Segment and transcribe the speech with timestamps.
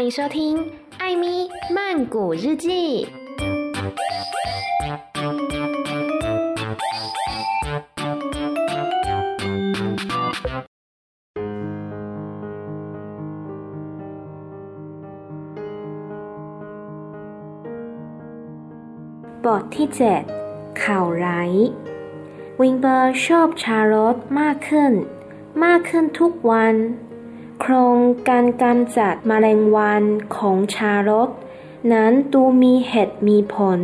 [0.00, 0.58] 欢迎收听《
[0.98, 3.06] 艾咪曼谷日记》。
[19.44, 20.22] บทที่เจ็ด
[20.82, 21.52] ข่าวร้าย
[22.60, 24.92] วิงเบอร์ชอบชารลตมากขึ้น
[25.64, 26.74] มากขึ้นทุกวัน
[27.63, 27.97] โครง
[28.29, 30.03] การกำจัดมแมลงวัน
[30.35, 31.29] ของชารถ
[31.93, 33.81] นั้นดูมีเหตุมีผล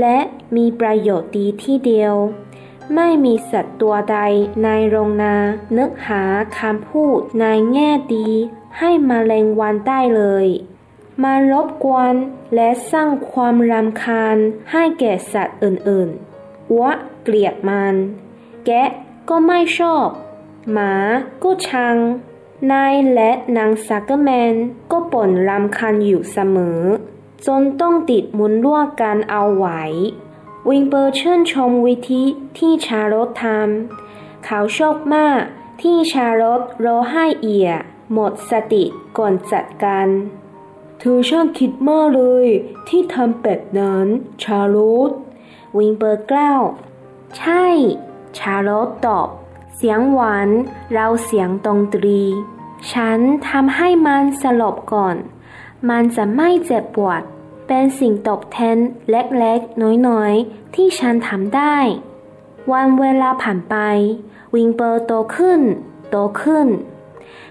[0.00, 0.18] และ
[0.56, 2.14] มีประโยชน์ดีที่เดียว
[2.94, 4.18] ไม่มีสัตว์ตัวใด
[4.64, 5.36] ในโรงนา
[5.78, 6.24] นึกหา
[6.58, 8.28] คำพูดในแง่ดี
[8.78, 10.46] ให้มแมลงวันได้เลย
[11.22, 12.14] มารบกวน
[12.54, 14.36] และสร้างความรำคาญ
[14.72, 16.92] ให้แก่สัตว์อื่นๆวะ
[17.22, 17.94] เกลียดมัน
[18.66, 18.88] แกะ
[19.28, 20.08] ก็ไม่ชอบ
[20.72, 20.94] หมา
[21.42, 21.96] ก็ชัง
[22.70, 24.54] นายและนางซักเกอร์แมน
[24.90, 26.80] ก็ป่นรำคันอยู่เสมอ
[27.46, 29.82] จนต้องติดมุนรั่วกันเอาไว้
[30.68, 32.22] วิงเปอร์ชื่นชมวิธี
[32.58, 35.40] ที่ชาโรตทำเขาชอบมาก
[35.82, 37.70] ที่ชาโรตรอให้เอีย
[38.12, 38.84] หมดสติ
[39.18, 40.08] ก่อนจัดการ
[40.98, 42.46] เธอช่างคิดมากเลย
[42.88, 44.06] ที่ทำเป็ดนั้น
[44.42, 44.76] ชาโร
[45.08, 45.10] ต
[45.78, 46.62] วิงเปอร์กล่าว
[47.38, 47.64] ใช่
[48.38, 49.28] ชาโรตตอบ
[49.76, 50.48] เสียงหวาน
[50.92, 52.22] เราเสียงดนตรี
[52.92, 55.16] ฉันทำให้มันสลบก่อน
[55.88, 57.22] มันจะไม่เจ็บปวด
[57.66, 58.76] เป็นสิ่งตอบแทน
[59.10, 61.76] เล็กๆ น้อยๆ ที่ฉันทำได้
[62.72, 63.76] วันเวลาผ่านไป
[64.54, 65.60] วิงเปอร์โตขึ้น
[66.10, 66.68] โตขึ้น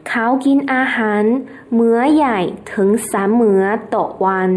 [0.07, 1.23] เขากินอาหาร
[1.77, 2.39] มื้อใหญ่
[2.73, 3.63] ถึงสามมื้อ
[3.93, 4.51] ต่อวัน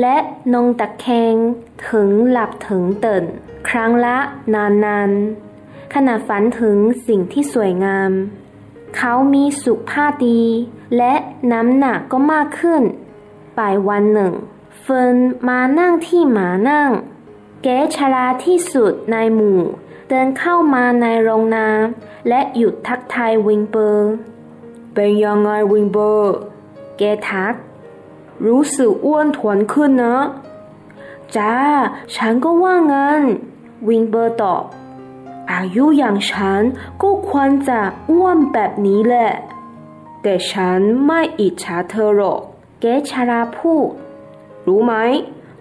[0.00, 0.16] และ
[0.52, 1.34] นงตะแคง
[1.88, 3.24] ถึงหลับถึงตื่น
[3.68, 4.16] ครั้งละ
[4.54, 5.47] นานๆ
[5.94, 8.10] ขณะฝันถึงสิ่งที่สวยงาม
[8.96, 10.42] เขามีสุขภาพดี
[10.96, 11.14] และ
[11.52, 12.82] น้ำหนักก็มากขึ้น
[13.58, 14.32] ปลายวันหนึ่ง
[14.80, 15.16] เฟิร์น
[15.48, 16.90] มานั่งที่หมานั่ง
[17.62, 19.60] แกชราที่สุดในหมู่
[20.08, 24.10] เดินเข้ามาในโรงน้ำและหยุดทักทายวิงเปอร์
[24.94, 26.34] เป็นยังไงวิงเปอร์
[26.98, 27.54] แกทัก
[28.46, 30.18] รู้สึกอ้วนถวนขึ้นนะ
[31.36, 31.54] จ้า
[32.16, 33.22] ฉันก็ว่างั้น
[33.88, 34.62] วิงเปอร์ตอบ
[35.52, 36.62] อายุอย่างฉัน
[37.02, 39.30] ก็ควรจะอ้วนแบบนี้แหละ
[40.22, 42.40] แต่ฉันไม่อิจฉาเธอหรอก
[42.80, 43.88] เกชาราพูด
[44.66, 44.94] รู้ไหม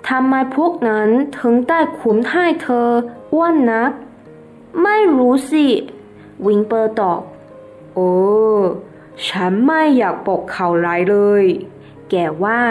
[0.08, 2.88] ทำไมพวกนั้นถึงได้ขุนให้เธอ
[3.34, 3.92] อ้วนนัก
[4.82, 5.68] ไม่รู้สิ
[6.46, 7.22] วิงเปอร์ตอบ
[7.94, 8.12] โอ้
[9.28, 11.46] ฉันไม่อยากปกเข่าวร้ายเลย
[12.10, 12.62] แกว่า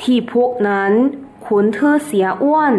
[0.00, 0.92] ที่พวกนั้น
[1.44, 2.74] ขุนเธอเสียอ้วน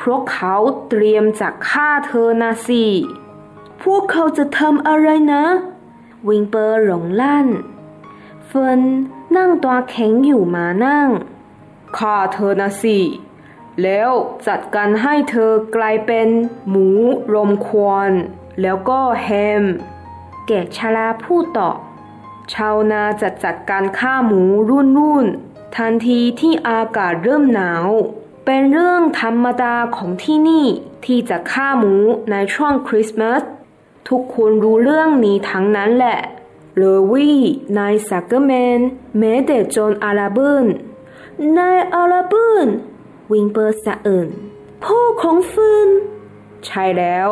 [0.00, 0.56] พราะเขา
[0.88, 2.84] เตรียมจะฆ่าเธอนะสิ
[3.82, 5.44] พวกเขาจะทำอะไรนะ
[6.28, 7.48] วิงเปอร์หลงลั่น
[8.46, 8.80] เฟิน
[9.36, 11.08] นั่งตัวแข็งอยู่มานั่ง
[11.96, 12.98] ฆ่าเธอนะสิ
[13.82, 14.10] แล้ว
[14.46, 16.28] จัดการให้เธอกลายเป็น
[16.68, 16.88] หมู
[17.34, 18.12] รมควัน
[18.60, 19.28] แล้วก็แฮ
[19.62, 19.64] ม
[20.46, 21.70] แกชาลาพูดต่อ
[22.52, 25.26] ชาวนาจะจัดการฆ่าหมูรุ่นรุ่น
[25.76, 27.88] ทันทีที่อากาศเริ่มหนาว
[28.52, 30.66] เป็นเรื่องธรรมดาของที่นี่
[31.04, 31.94] ที่จะฆ่าหมู
[32.30, 33.42] ในช่วงคริสต์มาส
[34.08, 36.18] ทุกคนรู้เรื่องนี้ทั้งนั้นแหละ
[36.76, 37.40] เลวี่
[37.78, 38.80] นายซักเกอร์แมน
[39.18, 40.66] แม้แต่จนอาราบิน
[41.58, 42.66] นายอาราบิน
[43.32, 44.28] วิงเปอร์สะเอื่น
[44.84, 45.88] พ่อของฟืน
[46.66, 47.30] ใช่แล้ว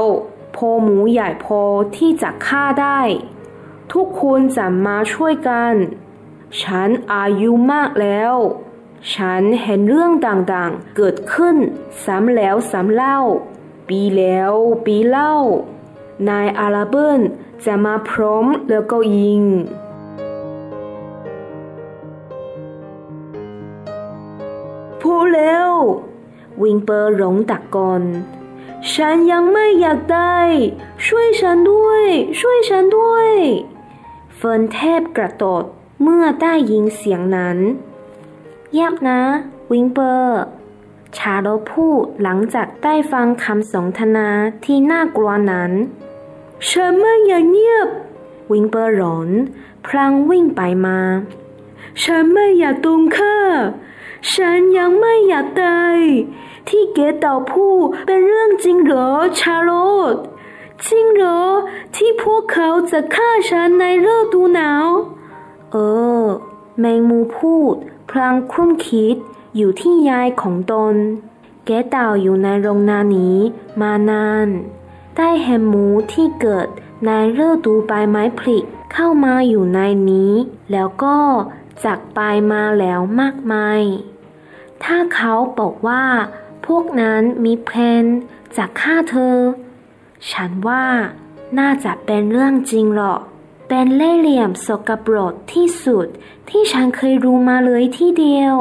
[0.57, 1.61] พ่อหมูใหญ่พอ
[1.97, 3.01] ที่จะฆ่าได้
[3.93, 5.75] ทุกคนจะมาช่วยกัน
[6.61, 8.35] ฉันอายุมากแล้ว
[9.15, 11.57] ฉันเห็นเรื่องต่างๆ เกิดขึ้น
[12.05, 13.19] ซ้ำแล้วซ้ำเล่า
[13.89, 14.53] ปีแล้ว
[14.87, 15.35] ปีเล่า
[16.29, 17.21] นายอาราเบิน
[17.65, 19.43] จะมาพร้อมแล้วก็ยิง
[25.01, 25.71] พูดแล้ว
[26.63, 28.03] วิงเปอร์หลงตักกอน
[28.93, 30.39] ฉันยังไม่อยากได้
[31.07, 32.05] ช่วยฉันด้วย
[32.41, 33.31] ช่วยฉันด้วย
[34.37, 35.65] เฟิร์นแทบกระโดด
[36.03, 37.59] เมื่อได้ยินเสียงนั้น
[38.73, 39.21] เยียบนะ
[39.73, 40.41] วิงเปอร์
[41.17, 44.29] ชาโดพูดหลังจากได้ฟังคำสนทนา
[44.65, 45.73] ที่น่ากลัวนั้น
[46.69, 47.89] ฉันไม่อยากเงียบ
[48.53, 49.29] วิงเปอร์หลอน
[49.87, 50.99] พลางวิ่งไปมา
[52.03, 53.37] ฉันไม่อยากตรงค่า
[54.33, 55.99] ฉันยังไม่อยากตาย
[56.69, 57.75] ที่เกตเต่าผู้
[58.07, 59.71] เป็นเรื่องจริงเหรอชาโร
[60.13, 60.15] ต
[60.87, 61.43] จริงเหรอ
[61.95, 64.87] ที่พวกเขาจะฆ่าฉันในฤดูหนาว
[65.73, 65.77] เอ
[66.23, 66.27] อ
[66.79, 67.77] แมงมูพูด
[68.11, 69.17] พลางครุ่นคิด
[69.57, 70.95] อยู่ที่ยายของตน
[71.67, 73.39] แกเต่าอยู่ในโรงนานี้
[73.81, 74.49] มานาน
[75.17, 76.69] ได้แฮมหมูที่เกิด
[77.05, 77.11] ใน
[77.47, 78.59] ฤดูใบไม้ผลิ
[78.93, 80.33] เข้ามาอยู่ในนี้
[80.73, 81.17] แล้วก็
[81.85, 82.19] จากไป
[82.53, 83.83] มาแล้วมากมาย
[84.85, 86.05] ถ้าเขาบอกว่า
[86.67, 88.05] พวกนั้นมีแพลน
[88.57, 89.37] จะฆ่าเธอ
[90.31, 90.85] ฉันว่า
[91.59, 93.21] น่าจะเป็นเรื่องจริงหรอก
[93.69, 96.07] เป็นเล่ห์เหลี่ยมสกปรกที่สุด
[96.51, 98.57] ที่ฉันเคยรู้มาเลยที่เดียว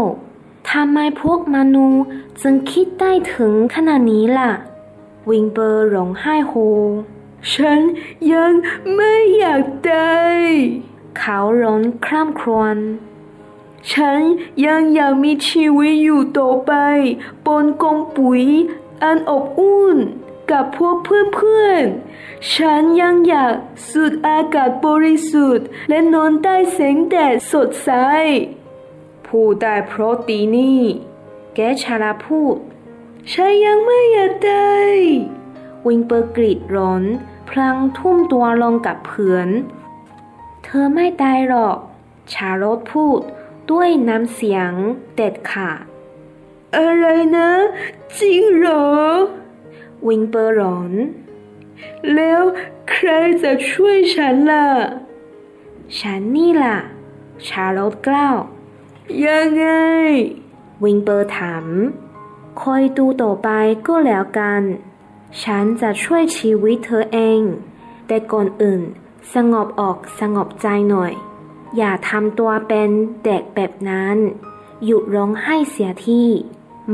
[0.71, 2.05] ทำไมพวกมนุษย์
[2.41, 4.51] จึงคิดได้ถึงขนาดนี้ล่ะ
[5.29, 6.53] วิงเบอร์ร้องไห้โฮ
[7.53, 7.79] ฉัน
[8.33, 8.51] ยัง
[8.95, 10.39] ไม่อยากตาย
[11.17, 12.77] เขาร้องคร่ำครวญ
[13.91, 14.21] ฉัน
[14.65, 16.73] ยังอยากมีชีวิตอยู่ต่อไป
[17.45, 18.43] บนกองปุ๋ย
[19.03, 19.97] อันอบอุ่น
[20.51, 23.55] กับพวกเพื่อนๆ ฉันยังอยาก
[23.89, 27.89] สูดอากาศบริสุทธิ์ และนอนใต้แสงแดดสดใส
[29.27, 30.81] พูดได้เพราะตีนี่
[31.55, 32.57] แกชาลาพูด
[33.31, 34.95] ฉันยังไม่อยากตาย
[35.85, 37.03] วิงเปอร์กรีดร้อน
[37.49, 39.49] พลางทุ่มตัวลงกับพื้น
[40.63, 41.77] เธอไม่ตายหรอก
[42.33, 43.19] ชาโรตพูด
[43.71, 44.71] ด้วยน้ำเสียง
[45.15, 45.83] เด็ดขาด
[46.77, 47.05] อะไร
[47.37, 47.49] นะ
[48.17, 48.87] จริงเหรอ
[50.07, 50.93] วิงเปอร์ร้อน
[52.15, 52.41] แล้ว
[52.89, 53.09] ใคร
[53.43, 54.67] จะช่วยฉันล่ะ
[55.99, 56.77] ฉันนี่ล่ะ
[57.47, 58.37] ชาโรตกล่าว
[59.25, 59.65] ยังไง
[60.83, 61.65] วิงเปอร์ถาม
[62.61, 63.49] คอยดูต่อไป
[63.87, 64.61] ก็แล้วกัน
[65.43, 67.41] ฉันจะช่วยชีวิตเธอเอง
[68.07, 68.81] แต่ก่อนอื่น
[69.33, 71.13] สงบออกสงบใจหน่อย
[71.77, 72.89] อย่าทำตัวเป็น
[73.25, 74.17] เด็กแบบนั้น
[74.85, 76.27] หยุดร้องไห้เสียที่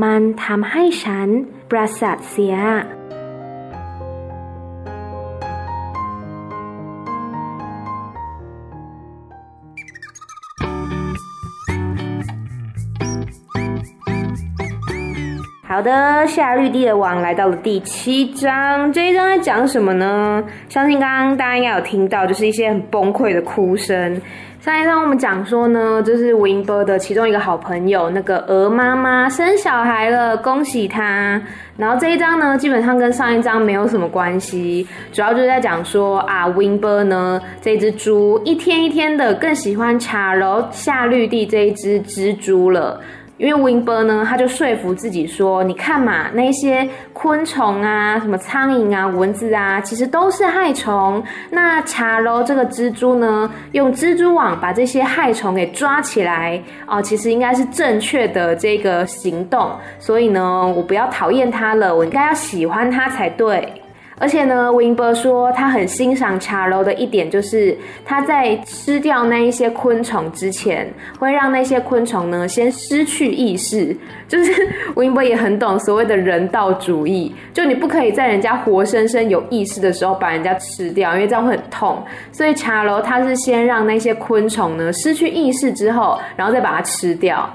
[0.02, 1.28] มันทำให้ฉัน
[1.71, 2.55] ประสาทเสีย
[15.71, 20.43] 好的，夏绿蒂的王来到了第七章，这一章在讲什么呢？
[20.67, 24.19] 相信刚刚大家应该有听到，就是一些很崩溃的哭声。
[24.64, 31.38] 上一章我们讲说呢，就是 Winber 的其中一个好朋友，那个鹅妈妈生小孩了，恭喜她。
[31.76, 42.98] 然后这一章呢，基本上跟上一章没有什么关系，主要就是在讲说啊，Winber 呢这只猪一天一天的更喜欢查柔夏绿蒂这一只蜘蛛了。
[43.36, 51.22] 因为 Winber 呢，他就说服自己说：“你看嘛，那些昆虫啊，什么苍蝇啊、蚊子啊，其实都是害虫。
[51.50, 59.72] 那查柔这个蜘蛛呢，用蜘蛛网把这些害虫给抓起来哦，其实应该是正确的这个行动。
[59.98, 63.72] 所以呢，我不要讨厌它了，我应该要喜欢它才对。”
[64.18, 73.96] 而且呢，Wingber 说他很欣赏查柔的一点就是他在吃掉那一些昆虫之前，会让那些昆虫呢先失去意识。
[74.26, 74.52] 就是
[74.94, 82.02] Wingber 也很懂所谓的人道主义，就你不可以在人家活生生有意识的时候把人家吃掉，因为这样会很痛。
[82.32, 87.48] 所以查柔他是先让那些昆虫呢失去意识之后，然后再把它吃掉。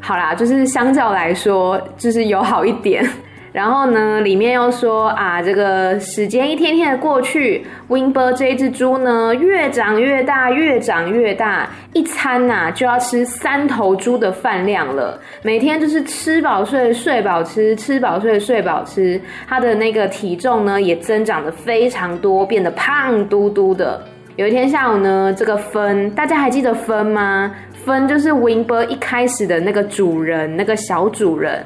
[0.00, 3.08] 好啦，就是相较来说，就是友好一点。
[3.52, 15.20] 然后呢，里面又说啊，这个时间一天天的过去，Winber 这只猪呢，越长越大，越长越大，一餐呐、啊、就要吃三头猪的饭量了。
[15.42, 19.20] 每天就是吃饱睡，睡饱吃，吃饱睡，睡饱吃。
[19.46, 24.02] 它的那个体重呢，也增长得非常多，变得胖嘟嘟的。
[24.36, 27.54] 有一天下午呢，这个芬，大家还记得芬吗？
[27.84, 31.62] 芬就是 Winber 一开始的那个主人，那个小主人。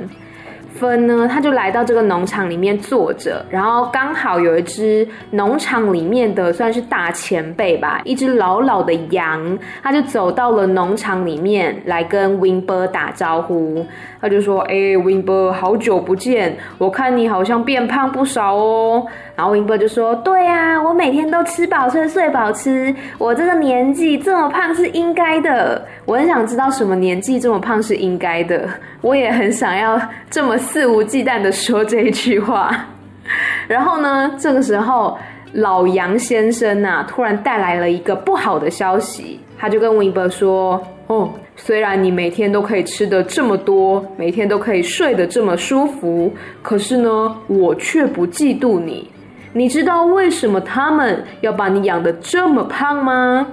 [0.77, 13.85] 芬呢，他就来到这个农场里面坐着，然后刚好有一只农场里面的算是大前辈吧，一只老老的羊，他就走到了农场里面来跟 win 打招呼，
[14.21, 19.07] 他就说：“哎，Wingber，好久不见，我看你好像变胖不少哦。”
[19.37, 25.87] 然后 Winber 就说：“对啊，我每天都吃饱睡，睡饱吃，我这个年纪这么胖是应该的。
[26.07, 28.67] 我很想知道什么年纪这么胖是应该的，
[29.03, 30.01] 我也很想要
[30.31, 32.87] 这么肆无忌惮的说这一句话。
[33.69, 35.19] ”然后呢，这个时候
[35.53, 49.11] 老杨先生呐、突然带来了一个不好的消息，他就跟 Winber 说：“哦，虽然你每天都可以吃得这么多，每天都可以睡得这么舒服，可是呢，我却不嫉妒你。”
[49.57, 53.47] 你知道为什么他们要把你养得这么胖吗？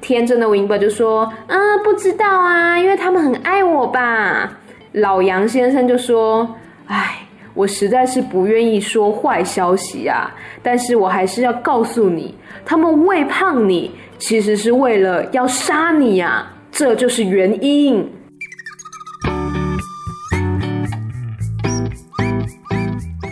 [0.00, 4.50] 天真的维宝就说：“嗯，不知道啊，因为他们很爱我吧。”
[4.94, 6.56] 老杨先生就说
[6.90, 7.20] ：“哎，
[7.54, 10.28] 我实在是不愿意说坏消息啊，
[10.60, 12.34] 但是我还是要告诉你，
[12.66, 18.04] 他们喂胖你，其实是为了要杀你呀，这就是原因。”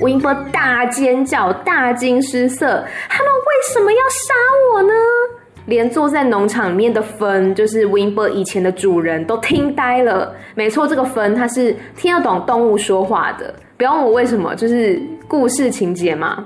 [0.02, 2.66] Wingber 大尖叫，大惊失色。
[3.08, 4.34] 他们为什么要杀
[4.74, 4.92] 我呢？
[5.66, 10.34] 连坐在农场里面的芬，就是 w i n b e r 以前的主人，都听呆了。
[10.56, 13.54] 没错，这个芬它是听得懂动物说话的。
[13.76, 16.44] 不要问我为什么，就是故事情节嘛。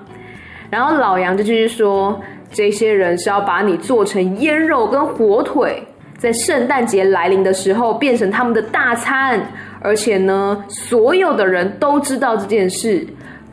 [0.69, 2.21] 然后老杨就继续说，
[2.53, 5.83] 这些人是要把你做成腌肉跟火腿，
[6.19, 9.41] 在圣诞节来临的时候变成他们的大餐。
[9.81, 13.07] 而且呢，所有的人都知道这件事。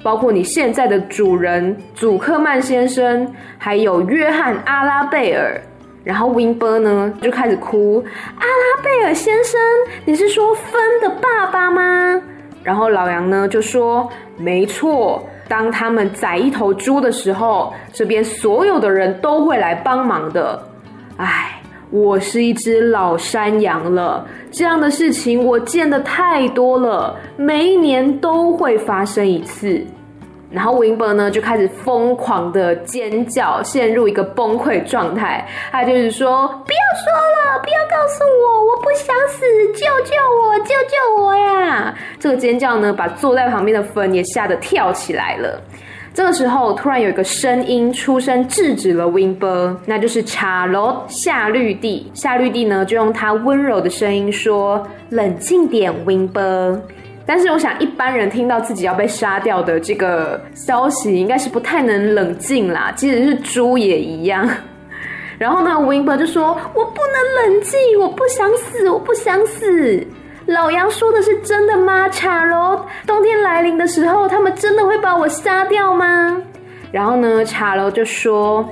[0.04, 5.60] 包括你现在的主人祖克曼先生，还有约翰阿拉贝尔，
[6.04, 8.04] 然后 win 呢就开始哭。
[8.38, 9.60] 阿拉贝尔先生，
[10.04, 12.22] 你是说芬的爸爸吗？
[12.64, 20.62] 然后老杨呢就说：没错，当他们宰一头猪的时候，这边所有的人都会来帮忙的。
[21.18, 21.62] 唉，
[21.94, 29.80] 我是一只老山羊了，这样的事情我见得太多了，每一年都会发生一次。
[30.50, 35.48] 然后温伯呢就开始疯狂的尖叫，陷入一个崩溃状态。
[35.72, 45.62] 他就是说：“不要说了，不要告诉我，我不想死，救救我，救救我呀！”这个尖叫呢，把坐在旁边的芬也吓得跳起来了。
[46.13, 52.12] 这个时候，突然有一个声音出声制止了 Winber，那就是查罗夏绿蒂。
[52.13, 56.79] 夏绿蒂呢就用她温柔的声音说：“冷静点，Winber。”
[57.25, 62.93] 但是我想，一般人听到自己要被杀掉的这个消息，应该是不太能冷静啦。
[62.96, 64.48] 即使是猪也一样。
[65.39, 67.01] 然后呢，Winber 就说：“我不
[67.48, 70.05] 能冷静，我不想死，我不想死。”
[70.48, 72.10] 老杨说的是真的吗？
[72.10, 76.38] 查罗，冬天来临的时候，他们真的会把我杀掉吗？
[76.92, 78.68] 然后呢，查罗就说。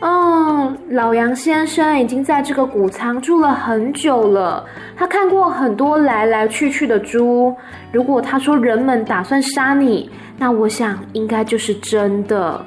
[0.00, 4.62] 哦，老杨先生已经在这个谷仓住了很久了。
[4.96, 7.54] 他看过很多来来去去的猪。
[7.90, 12.62] 如果他说人们打算杀你，那我想应该就是真的。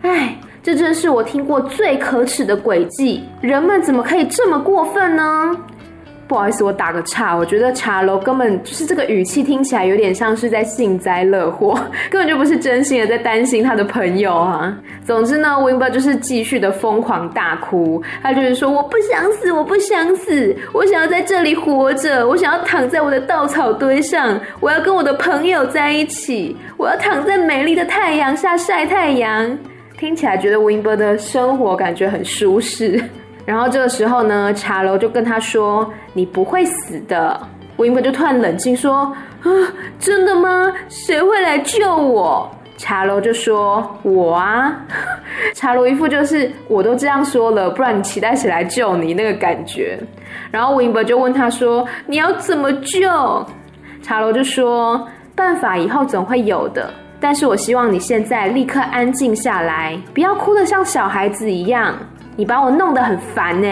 [0.00, 3.22] 哎，这真是我听过最可耻的诡计。
[3.42, 5.54] 人们怎么可以这么过分呢？
[6.28, 7.34] 不好意思，我打个岔。
[7.34, 11.74] 我觉得茶楼根本就是这个语气听起来有点像是在幸灾乐祸，
[12.10, 14.76] 根本就不是真心的在担心他的朋友啊。
[15.06, 29.58] 总之呢，Wingber 就是继续的疯狂大哭，他就是说：“我不想死，我不想死，我想要在这里活着，我想要躺在我的稻草堆上，我要跟我的朋友在一起，我要躺在美丽的太阳下晒太阳。”
[29.98, 33.02] 听起来觉得 Wingber 的生活感觉很舒适。
[33.48, 37.40] 然后这个时候呢，茶楼就跟他说：“你不会死的。”
[37.78, 39.48] 韦恩伯就突然冷静说：“啊，
[39.98, 40.70] 真的吗？
[40.90, 44.76] 谁会来救我？”茶楼就说：“我啊。”
[45.56, 49.98] 茶楼一副就是我都这样说了，不然你期待谁来救你那个感觉。
[50.50, 53.00] 然后韦恩伯就问他说：“你要怎么救？”
[54.04, 61.94] 茶楼就说：“办法以后总会有的，但是我希望你现在立刻安静下来，不要哭得像小孩子一样。”
[62.38, 63.68] 你把我弄得很烦呢，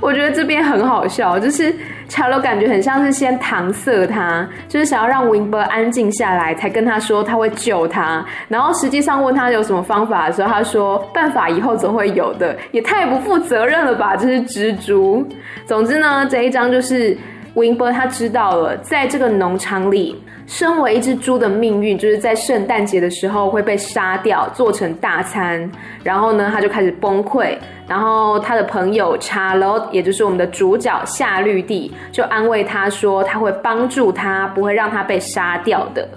[0.00, 1.72] 我觉得这边很好笑，就是
[2.08, 15.24] 查罗感觉很像是先搪塞他，就是想要让温伯安静下来，才跟他说他会救他，然后实际上问他有什么方法的时候，他说办法以后总会有的，也太不负责任了吧，这是蜘蛛。
[15.64, 17.16] 总之呢，这一章就是
[17.54, 20.20] 温伯他知道了，在这个农场里。
[20.48, 25.70] 身为一只猪的命运，就是在圣诞节的时候会被杀掉，做成大餐。
[26.02, 27.54] 然后呢，他就开始崩溃。
[27.86, 36.08] 然后他的朋友查罗，也就是我们的主角夏绿蒂，就安慰他说，他会帮助他，不会让他被杀掉的。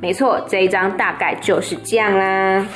[0.00, 2.66] 没错，这一章大概就是这样啦。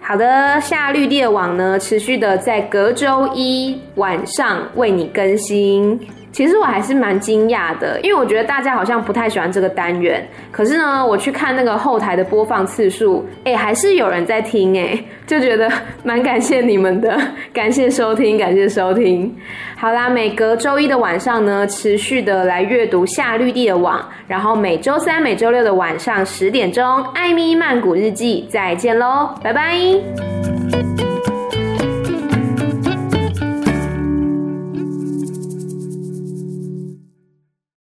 [0.00, 6.00] 好的，夏绿蒂的网呢，持续的在隔周一晚上为你更新。
[6.36, 10.22] 其实我还是蛮惊讶的，因为我觉得大家好像不太喜欢这个单元。
[10.52, 15.66] 可是呢，我去看那个后台的播放次数，哎，还是有人在听，哎， 就觉得
[16.04, 17.18] 蛮感谢你们的，
[17.54, 19.34] 感谢收听，感谢收听。
[19.78, 31.05] 好啦，每隔周一的晚上呢，持续的来阅读夏绿蒂的网，然后每周三、每周六的晚上十点钟，艾米曼谷日记，再见喽，拜拜。